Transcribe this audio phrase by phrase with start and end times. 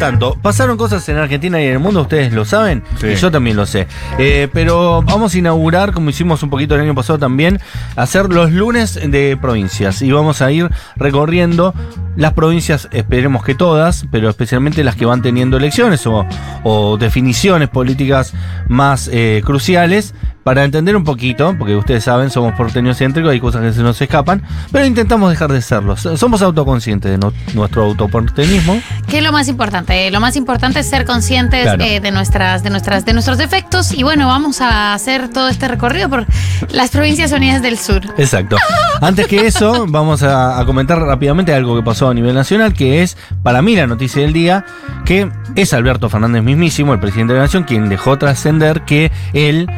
[0.00, 3.08] tanto, pasaron cosas en Argentina y en el mundo, ustedes lo saben, Sí.
[3.08, 3.86] y yo también lo sé.
[4.18, 7.60] Eh, pero vamos a inaugurar, como hicimos un poquito el año pasado también,
[7.96, 10.02] hacer los lunes de provincias.
[10.02, 11.74] Y vamos a ir recorriendo
[12.16, 16.26] las provincias, esperemos que todas, pero especialmente las que van teniendo elecciones o,
[16.64, 18.32] o definiciones políticas
[18.68, 20.14] más eh, cruciales.
[20.42, 24.00] Para entender un poquito, porque ustedes saben, somos porteños céntricos, hay cosas que se nos
[24.00, 25.98] escapan, pero intentamos dejar de serlo.
[25.98, 28.80] Somos autoconscientes de no- nuestro autoporteñismo.
[29.06, 30.10] ¿Qué es lo más importante?
[30.10, 31.82] Lo más importante es ser conscientes Claro.
[31.84, 33.92] eh, de nuestras, de nuestras, de nuestros defectos.
[33.92, 36.26] Y bueno, vamos a hacer todo este recorrido por
[36.70, 38.02] las provincias unidas del sur.
[38.18, 38.56] Exacto.
[39.00, 43.02] Antes que eso, vamos a, a comentar rápidamente algo que pasó a nivel nacional, que
[43.02, 44.64] es, para mí, la noticia del día,
[45.04, 49.70] que es Alberto Fernández mismísimo, el presidente de la Nación, quien dejó trascender que él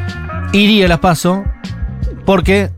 [0.53, 1.45] iría a las PASO
[2.25, 2.71] porque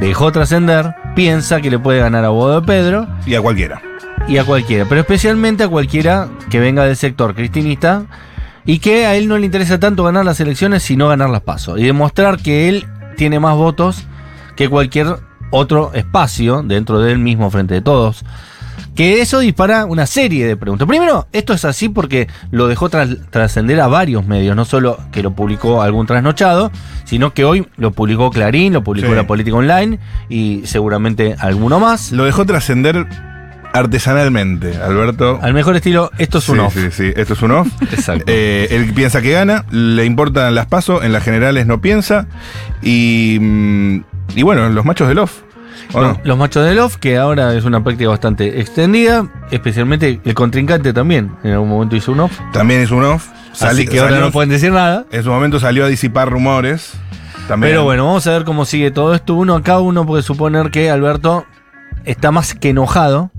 [0.00, 3.82] dejó trascender, piensa que le puede ganar a Bodo de Pedro Y a cualquiera.
[4.28, 8.04] Y a cualquiera, pero especialmente a cualquiera que venga del sector cristinista
[8.66, 11.78] y que a él no le interesa tanto ganar las elecciones sino ganar las pasos
[11.80, 14.04] y demostrar que él tiene más votos
[14.56, 15.16] que cualquier
[15.50, 18.24] otro espacio dentro del mismo frente de todos.
[18.94, 20.88] Que eso dispara una serie de preguntas.
[20.88, 25.22] Primero, esto es así porque lo dejó tras- trascender a varios medios, no solo que
[25.22, 26.72] lo publicó algún trasnochado,
[27.04, 29.14] sino que hoy lo publicó Clarín, lo publicó Sí.
[29.14, 32.10] La Política Online y seguramente alguno más.
[32.10, 33.06] Lo dejó trascender
[33.78, 35.38] artesanalmente, Alberto.
[35.42, 36.74] Al mejor estilo, esto es sí, un off.
[36.74, 37.68] Sí, sí, esto es un off.
[37.92, 38.24] Exacto.
[38.26, 42.26] Eh, él piensa que gana, le importan las pasos, en las generales no piensa.
[42.82, 44.04] Y, mm,
[44.36, 45.42] y bueno, los machos del off.
[46.22, 51.32] Los, machos del off, que ahora es una práctica bastante extendida, especialmente el contrincante también
[51.42, 52.38] en algún momento hizo un off.
[52.52, 53.28] También es un off.
[53.60, 55.06] Así que ahora salió- no pueden decir nada.
[55.10, 56.92] En su momento salió a disipar rumores.
[57.48, 57.72] También.
[57.72, 59.34] Pero bueno, vamos a ver cómo sigue todo esto.
[59.34, 61.46] Uno acá, uno puede suponer que Alberto
[62.04, 63.30] está más que enojado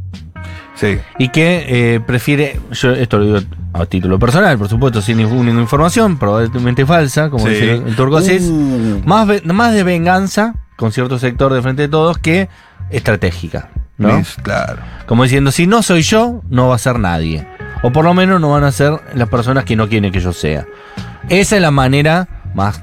[0.79, 0.97] Sí.
[1.17, 3.39] y que eh, prefiere, yo esto lo digo
[3.73, 7.51] a título personal, por supuesto, sin ninguna información, probablemente falsa, como Sí.
[7.53, 9.01] dice el turco Uh.
[9.05, 12.47] más, más de venganza con cierto sector de frente de todos que
[12.89, 13.69] estratégica.
[13.97, 14.17] ¿no?
[14.17, 14.77] Liz, claro.
[15.05, 17.45] Como diciendo, si no soy yo, no va a ser nadie.
[17.83, 20.31] O por lo menos no van a ser las personas que no quieren que yo
[20.31, 20.65] sea.
[21.27, 22.81] Esa es la manera más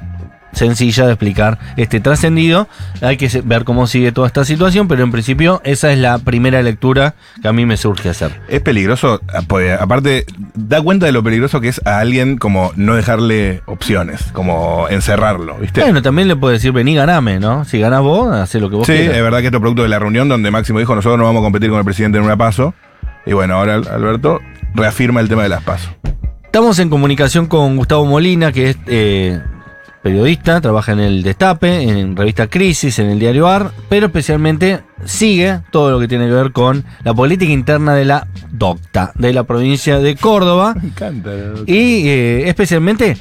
[0.57, 2.67] sencilla de explicar este trascendido.
[3.03, 6.63] Hay que ver cómo sigue toda esta situación, pero en principio esa es la primera
[6.63, 8.41] lectura que a mí me surge hacer.
[8.49, 10.25] Es peligroso, ah, pues, aparte,
[10.55, 15.57] da cuenta de lo peligroso que es a alguien como no dejarle opciones, como encerrarlo,
[15.59, 15.83] ¿viste?
[15.83, 17.65] Bueno, también le puede decir, vení, ganame, ¿no?
[17.65, 19.17] Si ganás vos, hacé lo que vos sí, quieras.
[19.17, 21.41] es verdad que esto es producto de la reunión donde Máximo dijo, nosotros no vamos
[21.41, 22.75] a competir con el presidente en una paso.
[23.27, 24.41] Y bueno, ahora Alberto
[24.75, 25.91] reafirma el tema de las pasos.
[26.45, 29.41] Estamos en comunicación con Gustavo Molina, que es eh,
[30.07, 35.63] periodista, trabaja en el Destape, en revista Crisis, en el diario AR, pero especialmente sigue
[35.73, 39.43] todo lo que tiene que ver con la política interna de la DOCTA, de la
[39.43, 41.31] provincia de Córdoba, Me encanta.
[41.67, 43.17] y eh, especialmente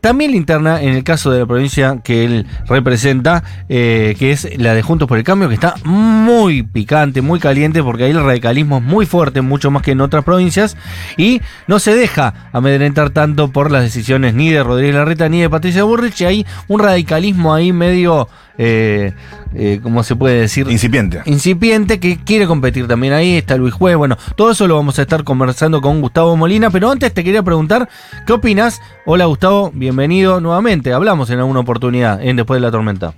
[0.00, 4.74] también interna en el caso de la provincia que él representa, eh, que es la
[4.74, 8.78] de Juntos por el Cambio, que está muy picante, muy caliente, porque ahí el radicalismo
[8.78, 10.76] es muy fuerte, mucho más que en otras provincias,
[11.16, 15.50] y no se deja amedrentar tanto por las decisiones ni de Rodríguez Larreta ni de
[15.50, 19.12] Patricia Burrich, y hay un radicalismo ahí medio, eh,
[19.54, 20.68] eh, ¿cómo se puede decir?
[20.70, 21.22] Incipiente.
[21.24, 25.02] incipiente que quiere competir también ahí, está Luis Juez, bueno, todo eso lo vamos a
[25.02, 27.88] estar conversando con Gustavo Molina, pero antes te quería preguntar,
[28.26, 28.80] ¿qué opinas?
[29.06, 33.14] Hola Gustavo, bienvenido nuevamente, hablamos en alguna oportunidad en Después de la Tormenta.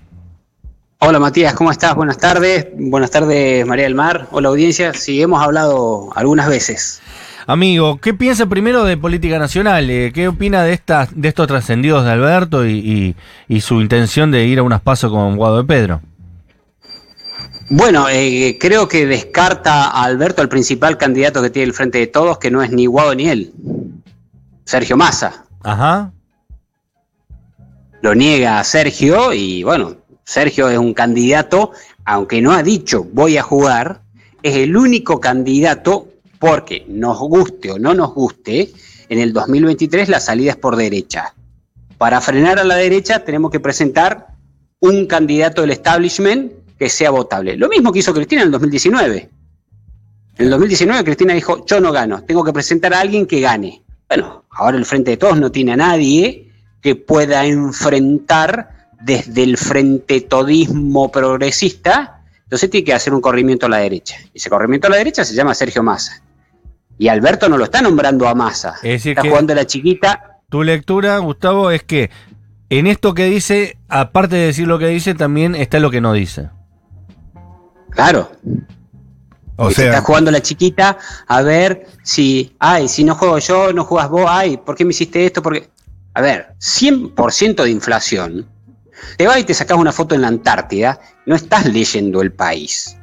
[1.04, 1.96] Hola Matías, ¿cómo estás?
[1.96, 2.68] Buenas tardes.
[2.78, 4.28] Buenas tardes María del Mar.
[4.30, 4.94] Hola audiencia.
[4.94, 7.02] Sí, hemos hablado algunas veces.
[7.48, 9.90] Amigo, ¿qué piensa primero de política nacional?
[9.90, 13.16] Eh, ¿Qué opina de estas, de estos trascendidos de Alberto y, y-
[13.48, 16.00] y su intención de ir a unas pasos con Guado de Pedro?
[17.74, 22.06] Bueno, eh, creo que descarta a Alberto, el principal candidato que tiene el Frente de
[22.06, 23.54] Todos, que no es ni Guado ni él.
[24.66, 25.46] Sergio Massa.
[25.62, 26.12] Ajá.
[28.02, 31.70] Lo niega a Sergio y bueno, Sergio es un candidato,
[32.04, 34.02] aunque no ha dicho voy a jugar,
[34.42, 36.08] es el único candidato
[36.38, 38.70] porque nos guste o no nos guste,
[39.08, 41.32] en el 2023 la salida es por derecha.
[41.96, 44.26] Para frenar a la derecha tenemos que presentar
[44.78, 47.56] un candidato del establishment que sea votable.
[47.56, 49.30] Lo mismo que hizo Cristina en el 2019.
[50.38, 53.82] En el 2019 Cristina dijo, yo no gano, tengo que presentar a alguien que gane.
[54.08, 59.56] Bueno, ahora el Frente de Todos no tiene a nadie que pueda enfrentar desde el
[59.56, 64.16] frente todismo progresista, entonces tiene que hacer un corrimiento a la derecha.
[64.32, 66.22] Y ese corrimiento a la derecha se llama Sergio Massa.
[66.98, 68.74] Y Alberto no lo está nombrando a Massa.
[68.82, 70.40] Es decir está jugando a la chiquita.
[70.50, 72.10] Tu lectura, Gustavo, es que
[72.68, 76.14] En esto que dice, aparte de decir lo que dice, también está lo que no
[76.14, 76.48] dice.
[77.94, 78.32] Claro.
[79.56, 83.84] O sea, está jugando la chiquita a ver si, ay, si no juego yo, no
[83.84, 85.42] jugas vos, ay, ¿por qué me hiciste esto?
[85.42, 85.68] Porque,
[86.14, 88.48] a ver, 100% de inflación.
[89.16, 92.96] Te vas y te sacas una foto en la Antártida, no estás leyendo el país.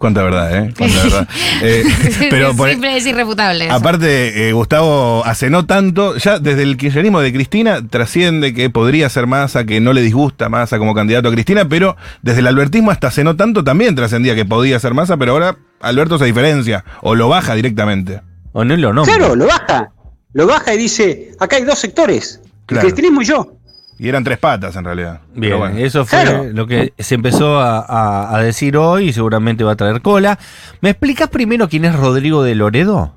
[0.00, 0.74] Cuánta verdad, ¿eh?
[0.76, 1.28] Cuánta verdad.
[1.62, 1.84] Eh,
[2.30, 3.66] pero por- Siempre es irrefutable.
[3.66, 3.74] eso.
[3.74, 9.08] Aparte, eh, Gustavo hace no tanto, ya desde el kirchnerismo de Cristina trasciende que podría
[9.10, 12.90] ser Massa, que no le disgusta Massa como candidato a Cristina, pero desde el albertismo
[12.90, 16.82] hasta hace no tanto también trascendía que podía ser Massa, pero ahora Alberto se diferencia
[17.02, 18.22] o lo baja directamente.
[18.52, 19.14] O no lo nombra.
[19.16, 19.92] Claro, lo baja.
[20.32, 22.86] Lo baja y dice, acá hay dos sectores, Claro.
[22.86, 23.56] el cristianismo y yo.
[24.02, 25.20] Y eran tres patas en realidad.
[25.34, 25.76] Bien, bueno.
[25.76, 26.44] eso fue Claro.
[26.54, 30.38] lo que se empezó a, a- a decir hoy y seguramente va a traer cola.
[30.80, 33.14] ¿Me explicas primero quién es Rodrigo de Loredo?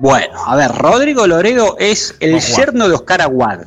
[0.00, 3.60] Bueno, a ver, Rodrigo Loredo es el yerno de Oscar Aguad.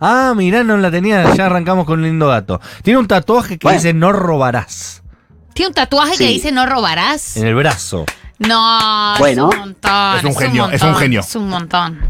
[0.00, 2.60] Ah, mirá, no la tenía, ya arrancamos con un lindo dato.
[2.82, 3.78] Tiene un tatuaje que Bueno.
[3.78, 5.02] dice no robarás
[5.54, 7.36] Tiene un tatuaje que dice no robarás.
[7.36, 8.04] en el brazo.
[8.40, 9.48] No, Bueno.
[9.50, 10.16] es un montón.
[10.18, 11.20] Es un genio, es montón, un genio.
[11.20, 12.00] Es un montón.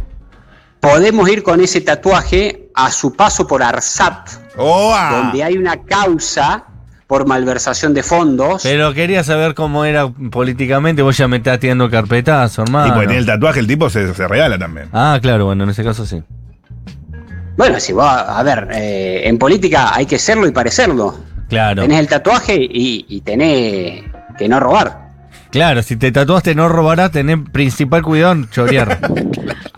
[0.91, 5.11] Podemos ir con ese tatuaje a su paso por Arsat, ¡Oa!
[5.23, 6.65] donde hay una causa
[7.06, 8.62] por malversación de fondos.
[8.62, 12.88] Pero quería saber cómo era políticamente, vos ya me estás tirando carpetazo, hermano.
[12.88, 14.88] Y porque tiene el tatuaje, el tipo se, se regala también.
[14.93, 16.23] Ah, claro, bueno, en ese caso sí.
[17.56, 21.17] Bueno, si vos, a ver, eh, en política hay que serlo y parecerlo.
[21.49, 21.83] Claro.
[21.83, 24.05] Tenés el tatuaje y, y tenés
[24.37, 25.06] que no robar.
[25.56, 28.99] Claro, si te tatuaste no robarás, tenés principal cuidado en chorear.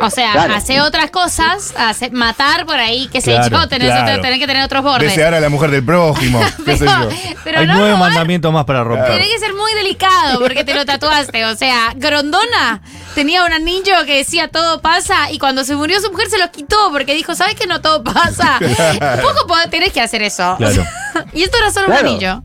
[0.01, 0.55] O sea, Claro.
[0.55, 4.11] hace otras cosas, hace, matar por ahí, qué sé Claro, yo, tenés, claro.
[4.13, 5.09] otro- tenés que tener otros bordes.
[5.09, 7.17] Desear a la mujer del prójimo, qué sé Pero, yo.
[7.43, 9.09] pero Hay no nueve robar, mandamientos más para romper.
[9.11, 11.45] Tiene que ser muy delicado porque te lo tatuaste.
[11.47, 12.81] O sea, Grondona
[13.17, 16.49] tenía un anillo que decía todo pasa y cuando se murió su mujer se lo
[16.53, 18.61] quitó porque dijo, ¿sabes que no todo pasa?
[18.61, 20.55] Un poco tenés que hacer eso.
[20.59, 20.87] Claro.
[21.33, 22.03] y esto era solo Claro.
[22.03, 22.43] un anillo.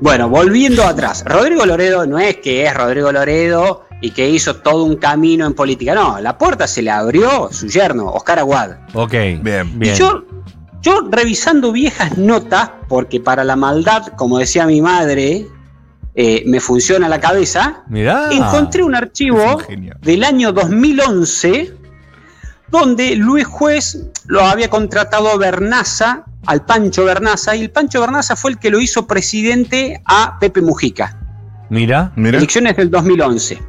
[0.00, 4.84] Bueno, volviendo atrás, Rodrigo Loredo no es que es Rodrigo Loredo y que hizo todo
[4.84, 5.94] un camino en política.
[5.94, 8.72] No, la puerta se le abrió su yerno, Oscar Aguad.
[8.92, 9.12] Ok.
[9.42, 9.70] Bien.
[9.74, 9.94] Y Bien.
[9.96, 10.24] yo,
[10.82, 15.46] yo revisando viejas notas, porque para la maldad, como decía mi madre,
[16.14, 18.28] eh, me funciona la cabeza, Mirá.
[18.30, 19.60] encontré un archivo
[20.00, 21.74] del año 2011
[22.74, 28.34] donde Luis Juez lo había contratado a Bernaza, al Pancho Bernaza, y el Pancho Bernaza
[28.34, 31.16] fue el que lo hizo presidente a Pepe Mujica.
[31.70, 32.10] Mirá.
[32.16, 32.38] Mira.
[32.38, 33.62] Elecciones del 2011.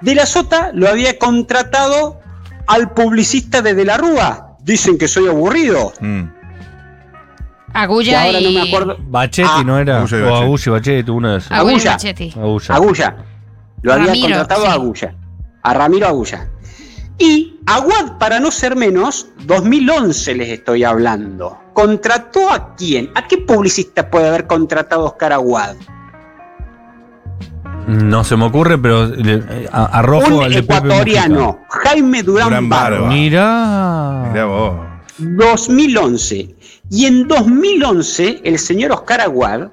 [0.00, 2.20] De la Sota lo había contratado
[2.66, 4.56] al publicista de De la Rúa.
[4.64, 5.92] Dicen que soy aburrido.
[6.00, 6.24] Mm.
[7.74, 8.44] Agulla ahora y...
[8.44, 8.96] no me acuerdo.
[9.00, 9.98] Bachetti Ah, no era.
[10.00, 10.42] Agulla y o Bachetti.
[10.42, 11.52] Agulla y Bachetti, uno de esos.
[11.52, 11.92] Agulla Agulla.
[11.92, 12.32] Bachetti.
[12.36, 12.74] Agulla.
[12.74, 13.16] Agulla.
[13.82, 14.66] Lo había Ramiro, contratado sí.
[14.68, 15.14] a Agulla.
[15.62, 16.48] A Ramiro Agulla.
[17.18, 21.58] Y Aguad, para no ser menos, 2011 les estoy hablando.
[21.74, 23.10] ¿Contrató a quién?
[23.14, 25.76] ¿A qué publicista puede haber contratado Oscar Aguad?
[27.88, 29.10] No se me ocurre, pero
[29.72, 32.90] a, arrojo Un al de Pepe ecuatoriano, Jaime Durán, Durán Barba.
[32.90, 33.06] Barba.
[33.06, 33.22] Mujica.
[33.22, 34.24] Mirá.
[34.30, 34.88] Mirá vos.
[35.18, 36.54] 2011.
[36.90, 39.68] Y en 2011, el señor Oscar Aguad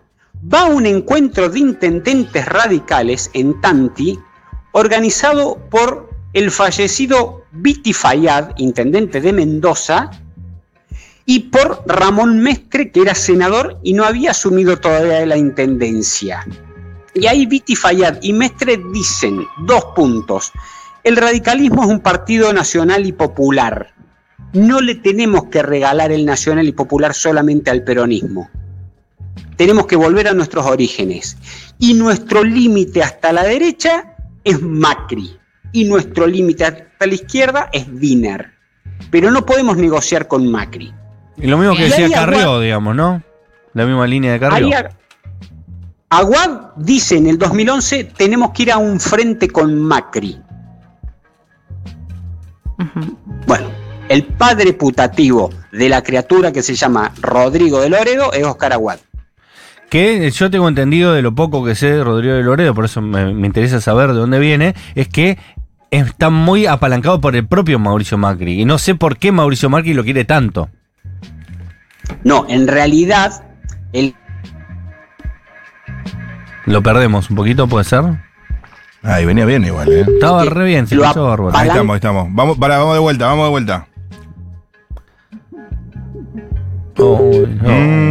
[0.54, 4.18] va a un encuentro de intendentes radicales en Tanti,
[4.72, 6.05] organizado por
[6.36, 10.12] el fallecido Viti Fayad, intendente de Mendoza,
[11.26, 16.46] y por Ramón Mescre, que era senador y no había asumido todavía la intendencia.
[17.16, 20.52] Y ahí Viti Fayad y Mestre dicen dos puntos.
[21.04, 23.96] El radicalismo es un partido nacional y popular
[24.56, 28.50] no le tenemos que regalar el nacional y popular solamente al peronismo.
[29.58, 31.38] Tenemos que volver a nuestros orígenes.
[31.78, 35.38] Y nuestro límite hasta la derecha es Macri.
[35.76, 38.52] Y nuestro límite hasta la izquierda es Wiener.
[39.12, 40.94] Pero no podemos negociar con Macri.
[41.38, 43.22] Y lo mismo que Y decía Carrió, Aguad- digamos, ¿no?
[43.74, 44.70] La misma línea de Carrió.
[46.10, 50.40] Aguad dice en el 2011, tenemos que ir a un frente con Macri.
[53.48, 53.68] Bueno,
[54.10, 59.00] el padre putativo de la criatura que se llama Rodrigo de Loredo es Oscar Aguad.
[59.90, 63.02] Que yo tengo entendido de lo poco que sé de Rodrigo de Loredo, por eso
[63.02, 65.38] me, me interesa saber de dónde viene, es que
[65.92, 68.62] está muy apalancado por el propio Mauricio Macri.
[68.62, 70.70] Y no sé por qué Mauricio Macri lo quiere tanto.
[72.24, 73.44] No, en realidad,
[73.94, 74.16] el
[76.66, 78.04] Lo perdemos un poquito, puede ser.
[79.04, 80.06] Ay, venía bien igual, ¿eh?
[80.08, 81.56] Estaba re bien, se lo escuchó bárbaro.
[81.56, 82.28] Ahí estamos, ahí estamos.
[82.32, 83.88] Vamos, para, vamos de vuelta, vamos de vuelta.
[86.98, 87.70] Oh, no.
[87.70, 88.05] Mm.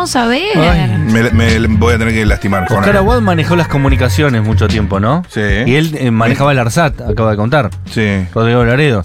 [0.00, 0.42] Queremos saber.
[0.56, 0.98] Ay.
[1.12, 1.30] Me,
[1.60, 5.22] me voy a tener que lastimar con Oscar Aguad manejó las comunicaciones mucho tiempo, ¿no?
[5.28, 5.40] Sí.
[5.66, 7.70] Y él eh, manejaba el ARSAT, acaba de contar.
[7.86, 8.24] Sí.
[8.34, 9.02] Rodrigo Laredo.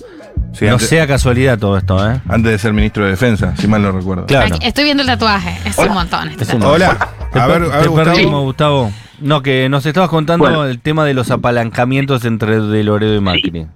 [0.53, 2.21] Sí, no antes, sea casualidad todo esto, ¿eh?
[2.29, 4.25] antes de ser ministro de Defensa, si mal no recuerdo.
[4.25, 4.55] Claro.
[4.55, 5.57] Aquí- Estoy viendo el tatuaje.
[5.67, 6.29] Es un montón.
[6.29, 6.85] este Es un- tatuaje.
[6.85, 7.09] Hola.
[7.33, 7.95] Te, A ver, a ver, te Gustavo.
[8.11, 8.91] perdimos, Gustavo.
[9.19, 10.63] No, que nos estabas contando Bueno.
[10.65, 13.67] el tema de los apalancamientos entre De Loredo y Macri.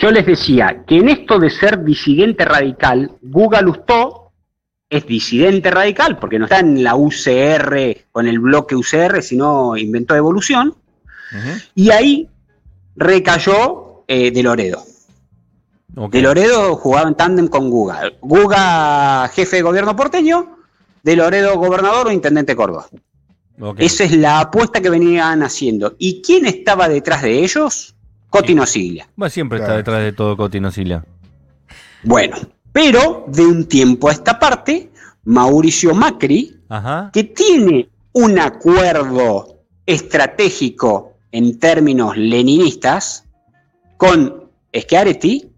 [0.00, 4.17] Yo les decía que en esto de ser disidente radical, Guga Lustó
[4.90, 10.14] es disidente radical porque no está en la UCR con el bloque UCR, sino inventó
[10.14, 10.74] evolución,
[11.74, 12.28] y ahí
[12.96, 14.82] recayó eh, de Loredo.
[16.10, 18.12] De Loredo jugaba en tándem con Guga.
[18.20, 20.56] Guga, jefe de gobierno porteño,
[21.02, 22.86] De Loredo, gobernador o intendente de Córdoba.
[23.60, 23.80] Ok.
[23.80, 25.96] Esa es la apuesta que venían haciendo.
[25.98, 27.94] ¿Y quién estaba detrás de ellos?
[28.30, 29.08] Cotino Siglia.
[29.16, 31.04] Bueno, siempre está detrás de todo Cotino Silia.
[32.04, 32.36] Bueno,
[32.72, 34.90] pero de un tiempo a esta parte,
[35.24, 37.10] Mauricio Macri, Ajá.
[37.12, 43.24] que tiene un acuerdo estratégico en términos leninistas
[43.96, 45.50] con Schiaretti,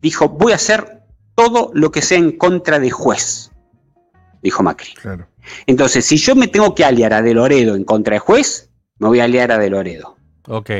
[0.00, 1.02] dijo, voy a hacer
[1.34, 3.50] todo lo que sea en contra de juez,
[4.42, 4.92] dijo Macri.
[4.94, 5.26] Claro.
[5.66, 9.08] Entonces, si yo me tengo que aliar a De Loredo en contra de juez, me
[9.08, 10.16] voy a aliar a De Loredo.
[10.46, 10.70] Ok.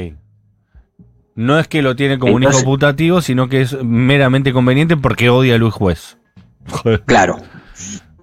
[1.35, 4.97] No es que lo tiene como un Entonces- hijo putativo, sino que es meramente conveniente
[4.97, 6.19] porque odia a Luis Juez.
[7.07, 7.39] Claro.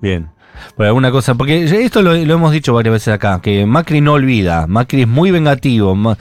[0.01, 0.29] Bien.
[0.75, 4.13] Por alguna cosa, porque esto lo, lo hemos dicho varias veces acá, que Macri no
[4.13, 6.17] olvida, Macri es muy vengativo, ma-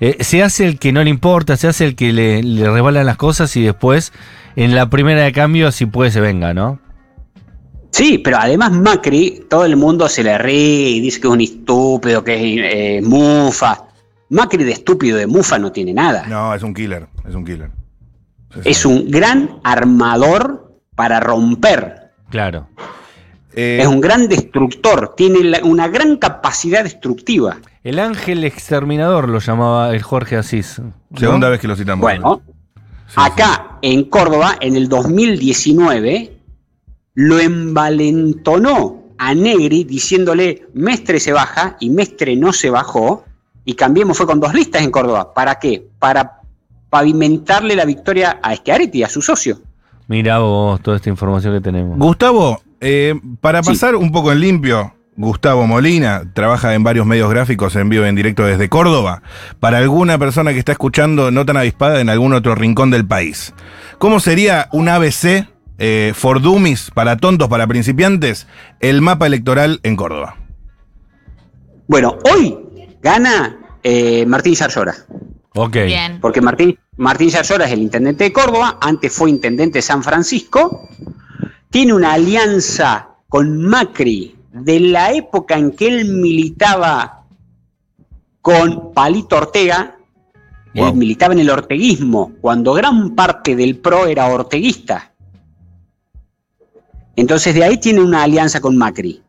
[0.00, 3.06] eh, se hace el que no le importa, se hace el que le, le rebalan
[3.06, 4.12] las cosas y después
[4.56, 6.78] en la primera de cambio si puede se venga, ¿no?
[7.90, 11.40] Sí, pero además Macri, todo el mundo se le ríe y dice que es un
[11.40, 13.87] estúpido, que es eh, mufa.
[14.30, 16.26] Macri de estúpido de mufa no tiene nada.
[16.26, 17.06] No, es un killer.
[17.28, 17.70] Es un killer.
[18.64, 22.10] Es un gran armador para romper.
[22.30, 22.68] Claro.
[23.54, 25.14] Eh, Es un gran destructor.
[25.16, 27.56] Tiene la- una gran capacidad destructiva.
[27.82, 30.78] El ángel exterminador lo llamaba el Jorge Asís.
[30.78, 30.92] ¿no?
[31.18, 32.02] segunda vez que lo citamos.
[32.02, 32.42] Bueno,
[33.08, 36.36] Sí, acá en Córdoba, en el 2019,
[37.14, 43.24] lo envalentonó a Negri diciéndole, Mestre se baja y Mestre no se bajó.
[43.68, 45.34] Y Cambiemos fue con dos listas en Córdoba.
[45.34, 45.86] ¿Para qué?
[45.98, 46.40] Para
[46.88, 49.58] pavimentarle la victoria a Schiaretti, a su socio.
[50.06, 51.98] Mira vos toda esta información que tenemos.
[51.98, 53.68] Gustavo, eh, para Sí.
[53.68, 58.08] pasar un poco en limpio, Gustavo Molina trabaja en varios medios gráficos en vivo y
[58.08, 59.20] en directo desde Córdoba.
[59.60, 63.52] Para alguna persona que está escuchando no tan avispada en algún otro rincón del país,
[63.98, 65.46] ¿cómo sería un ABC
[65.76, 68.46] eh, for dummies, para tontos, para principiantes,
[68.80, 70.36] el mapa electoral en Córdoba?
[71.86, 72.56] Bueno, hoy
[73.02, 74.94] gana eh, Martín Yarlora.
[75.54, 75.72] Ok.
[75.86, 76.20] Bien.
[76.20, 80.88] Porque Martín, Martín Yarlora es el intendente de Córdoba, antes fue intendente de San Francisco,
[81.70, 87.24] tiene una alianza con Macri de la época en que él militaba
[88.40, 89.94] con Palito Ortega,
[90.74, 90.88] Wow.
[90.88, 95.12] él militaba en el orteguismo, cuando gran parte del PRO era orteguista.
[97.16, 99.22] Entonces de ahí tiene una alianza con Macri,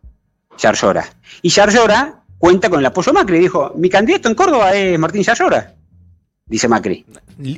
[0.58, 1.06] Yarlora.
[1.42, 5.22] Y Yarlora cuenta con el apoyo de Macri, dijo, mi candidato en Córdoba es Martín
[5.22, 5.76] Yarlora,
[6.48, 7.06] dice Macri.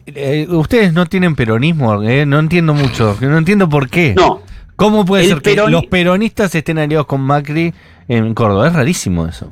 [0.06, 4.14] Eh, Ustedes no tienen peronismo, eh, no entiendo mucho, no entiendo por qué.
[4.16, 4.42] No,
[4.82, 7.72] ¿Cómo puede ser que los peronistas estén aliados con Macri
[8.08, 8.68] en Córdoba?
[8.68, 9.52] Es rarísimo eso.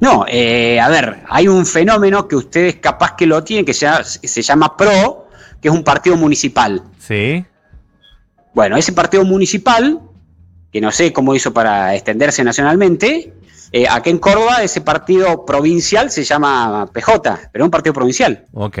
[0.00, 3.88] No, eh, a ver, hay un fenómeno que ustedes capaz que lo tienen, que se,
[4.04, 5.28] se llama PRO,
[5.60, 6.84] que es un partido municipal.
[7.00, 7.44] ¿Sí?
[8.54, 9.98] Bueno, ese partido municipal,
[10.70, 13.32] que no sé cómo hizo para extenderse nacionalmente,
[13.72, 17.20] eh, acá en Córdoba ese partido provincial se llama PJ,
[17.52, 18.78] pero es un partido provincial, Ok.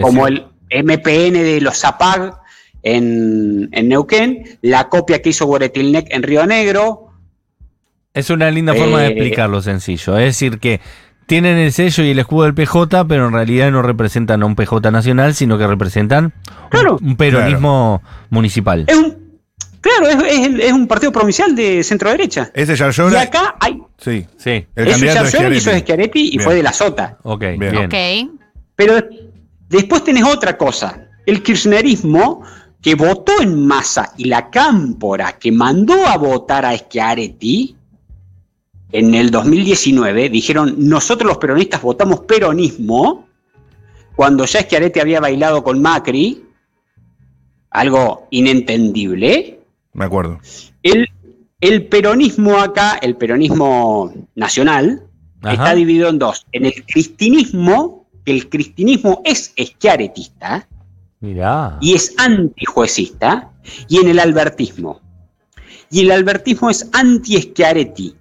[0.00, 2.38] Como el MPN de los ZAPAG
[2.82, 7.08] en, en Neuquén, la copia que hizo Guaretilnec en Río Negro,
[8.14, 10.16] Es una linda forma de Eh, explicarlo sencillo.
[10.18, 10.80] Es decir, que
[11.26, 14.56] tienen el sello y el escudo del PJ, pero en realidad no representan a un
[14.56, 16.32] PJ nacional, sino que representan
[16.70, 16.98] Claro.
[17.00, 18.84] un, peronismo municipal.
[18.88, 19.19] es un,
[19.80, 22.50] claro, es, es- es un partido provincial de centro derecha.
[22.54, 23.20] Ese Y Yarlora.
[23.22, 24.26] acá hay, Sí.
[24.38, 26.20] Sí, El eso es candidato es Yarlora y eso es Schiaretti.
[26.20, 26.40] Y Bien.
[26.42, 27.18] fue de la Sota.
[27.22, 27.58] ok, Bien.
[27.58, 27.76] bien.
[27.86, 28.40] Ok.
[28.76, 28.94] Pero
[29.68, 31.06] después tenés otra cosa.
[31.26, 32.42] El kirchnerismo
[32.80, 37.76] que votó en masa y la cámpora que mandó a votar a Schiaretti
[38.92, 43.28] en el 2019 dijeron nosotros los peronistas votamos peronismo
[44.16, 46.42] cuando ya Schiaretti había bailado con Macri,
[47.70, 49.59] algo inentendible.
[49.92, 50.38] Me acuerdo.
[50.82, 51.08] El,
[51.60, 55.02] el peronismo acá, el peronismo nacional,
[55.42, 55.52] Ajá.
[55.54, 56.46] está dividido en dos.
[56.52, 60.68] En el cristinismo, que el cristinismo es eschiaretista
[61.20, 61.78] Mirá.
[61.80, 63.50] y es antijuecista,
[63.88, 65.00] y en el albertismo.
[65.90, 68.14] Y el albertismo es anti-Schiaretti.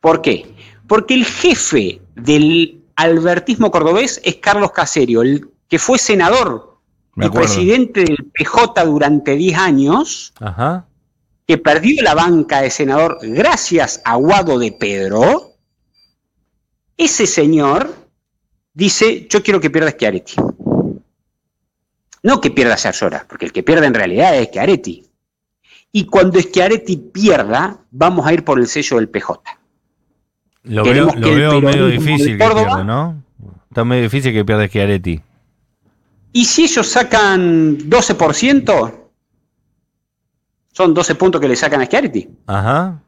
[0.00, 0.46] ¿Por qué?
[0.86, 6.75] Porque el jefe del albertismo cordobés es Carlos Caserio, el que fue senador
[7.16, 7.46] Acuerdo.
[7.46, 10.86] presidente del PJ durante 10 años, Ajá.
[11.46, 15.52] que perdió la banca de senador gracias a Guado de Pedro,
[16.96, 17.94] ese señor
[18.74, 20.34] dice, yo quiero que pierda Schiaretti.
[22.22, 25.06] No que pierda Sarsora, porque el que pierde en realidad es Schiaretti.
[25.92, 29.40] Y cuando Schiaretti pierda, vamos a ir por el sello del PJ.
[30.64, 33.22] Lo veo, Queremos lo el veo medio difícil que pierda, ¿no?
[33.70, 35.22] Está medio difícil que pierda Schiaretti.
[36.36, 38.94] Y si ellos sacan 12%,
[40.72, 42.28] son 12 puntos que le sacan a Schiaretti.
[42.46, 43.00] Ajá.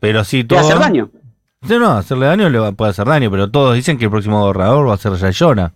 [0.00, 0.58] Pero sí, ¿Te todo.
[0.58, 1.10] va a hacer daño?
[1.60, 4.40] No, no, hacerle daño le va- puede hacer daño, pero todos dicen que el próximo
[4.40, 5.72] gobernador va a ser Yayona.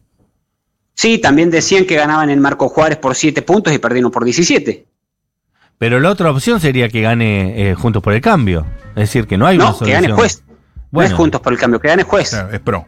[0.95, 4.89] Sí, también decían que ganaban en Marco Juárez por 7 puntos y perdieron por 17.
[5.79, 8.67] Pero la otra opción sería que gane eh, Juntos por el Cambio.
[8.91, 10.03] Es decir, que no hay una No, que solución.
[10.03, 10.43] gane juez.
[10.49, 10.57] No
[10.91, 11.09] Bueno.
[11.11, 12.31] es juntos por el cambio, que gane juez.
[12.31, 12.87] Claro, es pro.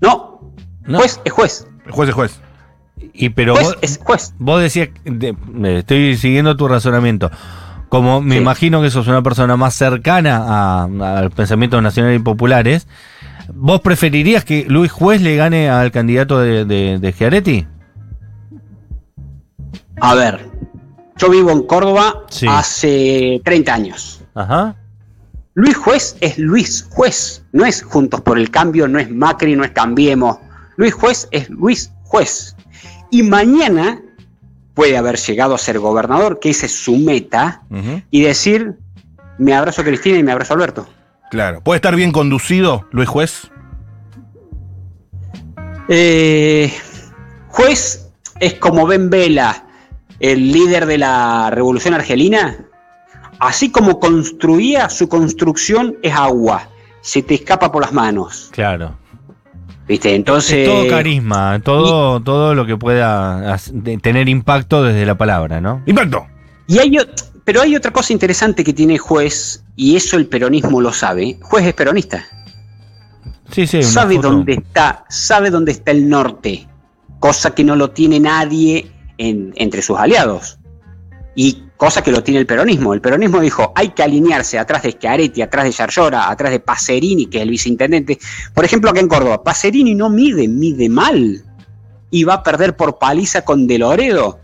[0.00, 0.52] No,
[0.86, 0.98] No.
[0.98, 1.66] juez es juez.
[1.90, 2.40] Juez es juez.
[3.14, 4.34] Y pero Juez vos, es juez.
[4.38, 5.34] vos decías, de-
[5.78, 7.30] estoy siguiendo tu razonamiento.
[7.88, 8.40] Como me Sí.
[8.40, 12.86] imagino que sos una persona más cercana a, a los pensamientos nacionales y populares,
[13.54, 17.66] ¿vos preferirías que Luis Juez le gane al candidato de, de, de Schiaretti?
[20.00, 20.48] A ver,
[21.16, 22.46] yo vivo en Córdoba Sí.
[22.48, 24.22] hace 30 años.
[24.34, 24.76] Ajá.
[25.54, 29.64] Luis Juez es Luis Juez, no es Juntos por el Cambio, no es Macri, no
[29.64, 30.38] es Cambiemos.
[30.80, 32.56] Luis Juez es Luis Juez.
[33.10, 34.00] Y mañana
[34.72, 37.64] puede haber llegado a ser gobernador, que esa es su meta,
[38.10, 38.78] y decir,
[39.36, 40.88] me abrazo Cristina y me abrazo Alberto.
[41.30, 41.60] Claro.
[41.60, 43.50] ¿Puede estar bien conducido, Luis Juez?
[45.90, 46.72] Eh,
[47.48, 49.66] juez es como Ben Vela,
[50.18, 52.56] el líder de la revolución argelina.
[53.38, 56.70] Así como construía, su construcción es agua.
[57.02, 58.48] Se te escapa por las manos.
[58.50, 58.99] Claro.
[59.90, 60.14] ¿Viste?
[60.14, 60.58] Entonces.
[60.58, 63.56] es todo carisma, todo, todo lo que pueda
[64.00, 65.82] tener impacto desde la palabra, ¿no?
[65.84, 66.28] ¡Impacto!
[66.68, 66.96] Y hay,
[67.44, 71.38] pero hay otra cosa interesante que tiene juez, y eso el peronismo lo sabe.
[71.42, 72.24] Juez es peronista.
[73.50, 73.82] Sí, sí.
[73.82, 74.30] sabe foto.
[74.30, 76.68] dónde está, sabe dónde está el norte,
[77.18, 80.60] cosa que no lo tiene nadie en- entre sus aliados.
[81.34, 82.92] Y cosa que lo tiene el peronismo.
[82.92, 87.24] El peronismo dijo, hay que alinearse atrás de Schiaretti, atrás de Yarlora, atrás de Pacerini,
[87.24, 88.18] que es el viceintendente.
[88.52, 91.42] Por ejemplo, acá en Córdoba, Pacerini no mide, mide mal.
[92.10, 94.40] Y va a perder por paliza con De Loredo.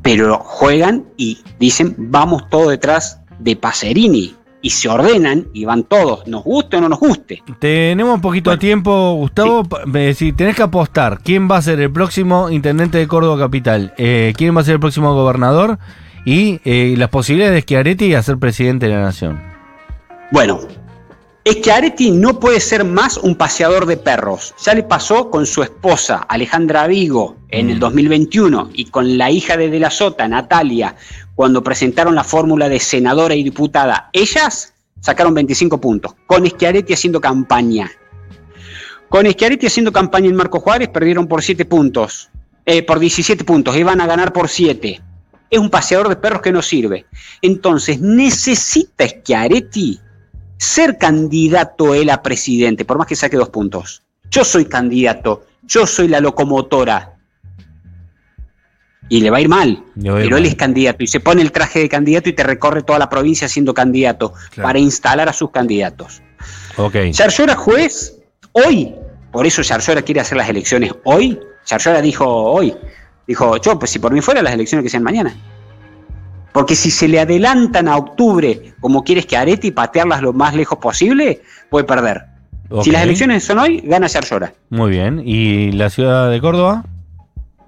[0.00, 4.36] Pero juegan y dicen, vamos todos detrás de Pacerini.
[4.66, 7.40] Y se ordenan y van todos, nos guste o no nos guste.
[7.60, 9.62] Tenemos un poquito de tiempo, Gustavo.
[9.86, 13.94] me- Si tenés que apostar, ¿quién va a ser el próximo intendente de Córdoba Capital?
[13.96, 15.78] Eh, ¿Quién va a ser el próximo gobernador?
[16.24, 19.40] Y eh, las posibilidades de Schiaretti a ser presidente de la nación.
[20.32, 20.58] Bueno,
[21.48, 24.52] Schiaretti no puede ser más un paseador de perros.
[24.64, 29.56] Ya le pasó con su esposa, Alejandra Vigo, en el 2021, y con la hija
[29.56, 30.96] de De la Sota, Natalia,
[31.36, 34.08] cuando presentaron la fórmula de senadora y diputada.
[34.12, 37.88] Ellas sacaron 25 puntos, con Schiaretti haciendo campaña.
[39.08, 42.30] Con Schiaretti haciendo campaña en Marco Juárez perdieron por 7 puntos,
[42.64, 45.00] eh, por 17 puntos, iban a ganar por 7.
[45.48, 47.06] Es un paseador de perros que no sirve.
[47.42, 50.00] Entonces, necesita Schiaretti
[50.56, 54.02] ser candidato él a presidente, por más que saque dos puntos.
[54.30, 57.15] Yo soy candidato, yo soy la locomotora.
[59.08, 61.78] Y le va a ir mal, pero él es candidato y se pone el traje
[61.78, 64.66] de candidato y te recorre toda la provincia siendo candidato Claro.
[64.66, 66.22] para instalar a sus candidatos.
[66.76, 66.96] Ok.
[67.12, 68.18] Yarlora juez,
[68.52, 68.94] hoy,
[69.30, 71.38] por eso Yarlora quiere hacer las elecciones hoy.
[71.66, 72.74] Yarlora dijo hoy,
[73.28, 75.34] dijo, yo, pues si por mí fuera las elecciones que sean mañana.
[76.52, 80.78] Porque si se le adelantan a octubre, como quieres que Areti patearlas lo más lejos
[80.78, 82.22] posible, puede perder.
[82.82, 84.52] Si las elecciones son hoy, gana Yarlora.
[84.70, 85.22] Muy bien.
[85.24, 86.84] ¿Y la ciudad de Córdoba?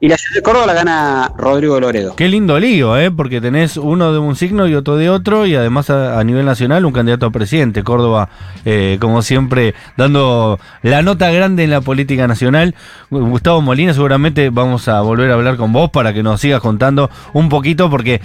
[0.01, 2.15] Y la ciudad de Córdoba la gana Rodrigo Loredo.
[2.15, 3.11] Qué lindo lío, ¿eh?
[3.11, 6.85] Porque tenés uno de un signo y otro de otro, y además a, nivel nacional
[6.85, 7.83] un candidato a presidente.
[7.83, 8.29] Córdoba,
[8.65, 12.77] eh, como siempre, dando la nota grande en la política nacional.
[13.11, 17.11] Gustavo Molina, seguramente vamos a volver a hablar con vos para que nos sigas contando
[17.33, 18.21] un poquito, porque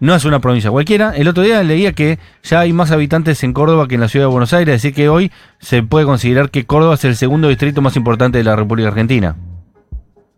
[0.00, 1.14] no es una provincia cualquiera.
[1.16, 4.26] El otro día leía que ya hay más habitantes en Córdoba que en la ciudad
[4.26, 7.80] de Buenos Aires, así que hoy se puede considerar que Córdoba es el segundo distrito
[7.80, 9.36] más importante de la República Argentina.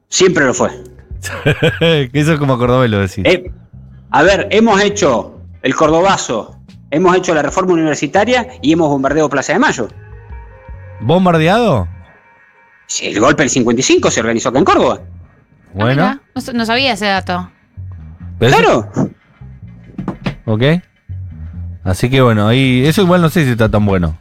[0.08, 0.70] Siempre lo fue.
[1.80, 3.24] que eso es como Córdoba lo decís.
[3.24, 3.50] Eh,
[4.10, 6.58] a ver, hemos hecho el Cordobazo,
[6.90, 9.88] hemos hecho la reforma universitaria y hemos bombardeado Plaza de Mayo.
[11.00, 11.88] ¿Bombardeado?
[12.86, 15.00] Si El golpe del 55 se organizó acá en Córdoba.
[15.02, 16.20] Ah, Bueno.
[16.34, 17.50] mira, no, sabía ese dato.
[18.38, 18.88] Claro.
[20.44, 20.62] Ok.
[21.84, 24.16] Así que bueno, ahí eso igual no sé si está tan bueno.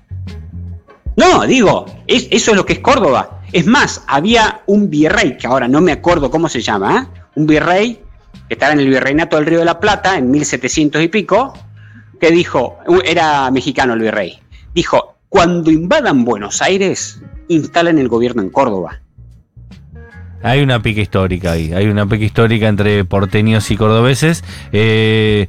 [1.15, 3.34] No, digo, es- eso es lo que es Córdoba.
[3.55, 7.21] Es más, había un virrey, que ahora no me acuerdo cómo se llama, ¿eh?
[7.35, 8.01] un virrey
[8.49, 11.53] que estaba en el virreinato del Río de la Plata en 1700 y pico,
[12.19, 14.41] que dijo, era mexicano el virrey,
[14.73, 18.99] dijo, cuando invadan Buenos Aires, instalen el gobierno en Córdoba.
[20.43, 24.43] Hay una pica histórica ahí, hay una pica histórica entre porteños y cordobeses.
[24.73, 25.47] eh,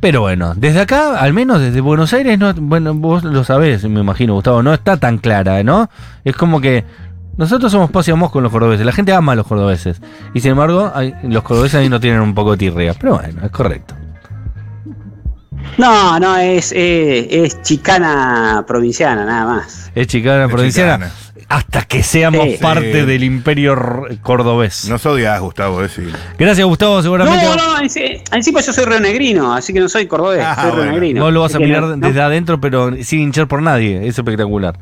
[0.00, 4.00] pero bueno, desde acá, al menos desde Buenos Aires, no, bueno, vos lo sabés, me
[4.00, 5.90] imagino, Gustavo, no está tan clara, ¿no?
[6.24, 6.84] Es como que
[7.38, 10.00] nosotros somos paz y amor con los cordobeses, la gente ama a los cordobeses.
[10.34, 12.94] Y sin embargo, hay- los cordobeses ahí no tienen un poco de tirria.
[13.00, 13.94] Pero bueno, es correcto.
[15.76, 19.90] No, no, es, eh, es chicana provinciana, nada más.
[19.94, 20.94] Es chicana Es provinciana.
[20.94, 21.12] chicana.
[21.50, 22.58] Hasta que seamos Sí.
[22.60, 23.06] parte Sí.
[23.06, 23.74] del imperio
[24.22, 24.86] cordobés.
[24.90, 26.12] Nos odias, Gustavo, decir.
[26.38, 27.42] Gracias, Gustavo, seguramente.
[27.42, 30.82] No, no, enci- encima yo soy rionegrino, así que no soy cordobés, Ah, soy bueno.
[30.84, 31.22] rionegrino.
[31.22, 34.06] Vos lo vas a mirar no- no- desde adentro, pero sin hinchar por nadie.
[34.06, 34.78] Es espectacular.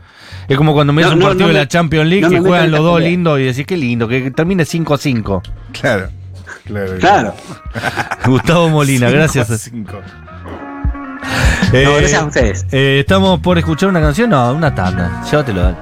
[0.49, 2.41] Es como cuando miras No, un no, partido no de la Champions League no que
[2.41, 5.43] juegan los dos lindos y decís qué lindo, que termine 5 a 5.
[5.81, 6.09] Claro.
[6.65, 6.99] Claro.
[6.99, 7.35] Claro.
[8.27, 9.61] Gustavo Molina, Cinco a gracias.
[9.73, 9.99] cinco.
[11.73, 12.67] Eh, No, gracias a ustedes.
[12.71, 15.23] eh, estamos por escuchar una canción, no, una tanda.
[15.31, 15.63] Llévatelo.
[15.63, 15.77] dale.